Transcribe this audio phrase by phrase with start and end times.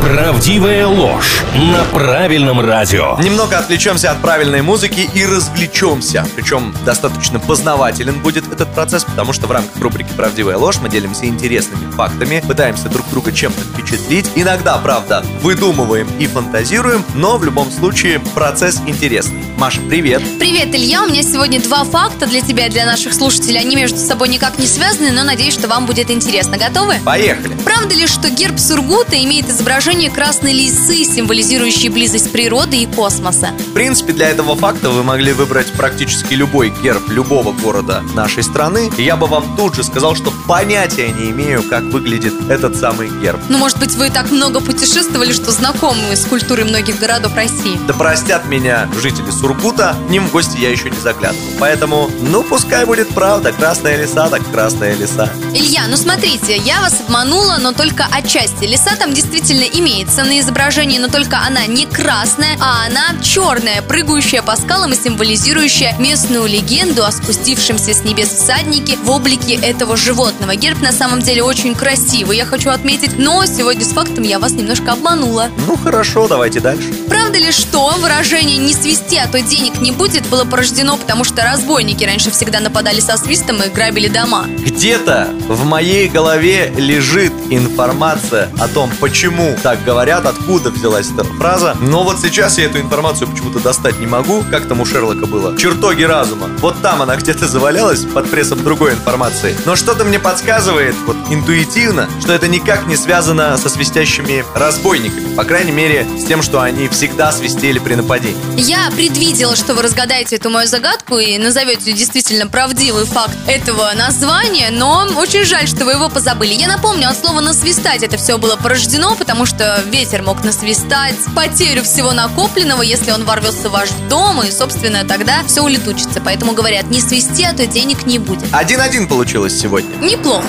[0.00, 3.18] Правдивая ложь на правильном радио.
[3.18, 6.24] Немного отвлечемся от правильной музыки и развлечемся.
[6.36, 11.26] Причем достаточно познавателен будет этот процесс, потому что в рамках рубрики «Правдивая ложь» мы делимся
[11.26, 14.30] интересными фактами, пытаемся друг друга чем-то впечатлить.
[14.36, 19.44] Иногда, правда, выдумываем и фантазируем, но в любом случае процесс интересный.
[19.56, 20.22] Маша, привет!
[20.38, 21.02] Привет, Илья!
[21.02, 23.58] У меня сегодня два факта для тебя и для наших слушателей.
[23.58, 26.58] Они между собой никак не связаны, но надеюсь, что вам будет интересно.
[26.58, 26.96] Готовы?
[27.04, 27.56] Поехали!
[27.64, 33.50] Правда ли, что герб Сургута имеет изображение красной лисы, символизирующей близость природы и космоса?
[33.56, 38.90] В принципе, для этого факта вы могли выбрать практически любой герб любого города нашей страны.
[38.96, 43.08] И я бы вам тут же сказал, что понятия не имею, как выглядит этот самый
[43.20, 43.40] герб.
[43.48, 47.78] Ну, может быть, вы так много путешествовали, что знакомы с культурой многих городов России?
[47.86, 51.44] Да простят меня жители Сургута, к ним в гости я еще не заглядывал.
[51.60, 55.30] Поэтому, ну, пускай будет правда, красная лиса, так красная лиса.
[55.54, 58.64] Илья, ну смотрите, я вас обманула, но только отчасти.
[58.64, 64.42] Лиса там действительно имеется на изображении, но только она не красная, а она черная, прыгающая
[64.42, 70.56] по скалам и символизирующая местную легенду о спустившемся с небес всаднике в облике этого животного.
[70.56, 74.52] Герб на самом деле очень красивый, я хочу отметить, но сегодня с фактом я вас
[74.52, 75.48] немножко обманула.
[75.66, 76.92] Ну хорошо, давайте дальше.
[77.08, 81.42] Правда ли, что выражение «не свисти, а то денег не будет» было порождено, потому что
[81.42, 84.46] разбойники раньше всегда нападали со свистом и грабили дома?
[84.46, 91.76] Где-то в моей голове лежит информация о том, почему так говорят, откуда взялась эта фраза.
[91.80, 94.44] Но вот сейчас я эту информацию почему-то достать не могу.
[94.48, 95.58] Как там у Шерлока было?
[95.58, 96.46] Чертоги разума.
[96.58, 99.56] Вот там она где-то завалялась под прессом другой информации.
[99.64, 105.34] Но что-то мне подсказывает, вот интуитивно, что это никак не связано со свистящими разбойниками.
[105.34, 108.38] По крайней мере, с тем, что они всегда свистели при нападении.
[108.56, 114.70] Я предвидела, что вы разгадаете эту мою загадку и назовете действительно правдивый факт этого названия,
[114.70, 116.54] но очень жаль, что вы его позабыли.
[116.54, 121.82] Я напомню, от слова «насвистать» это все было порождено, потому что ветер мог насвистать потерю
[121.82, 126.20] всего накопленного, если он ворвется в ваш дом, и, собственно, тогда все улетучится.
[126.22, 128.44] Поэтому говорят, не свисти, а то денег не будет.
[128.52, 129.88] Один-один получилось сегодня.
[129.96, 130.44] Неплохо.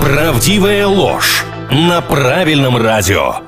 [0.00, 3.43] Правдивая ложь на правильном радио.